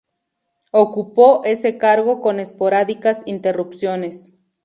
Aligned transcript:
Ocupó 0.71 1.43
ese 1.45 1.77
cargo 1.77 2.21
con 2.21 2.39
esporádicas 2.39 3.21
interrupciones. 3.27 4.33